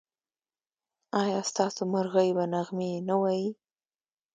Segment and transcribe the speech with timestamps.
[1.21, 3.47] ایا ستاسو مرغۍ به نغمې نه وايي؟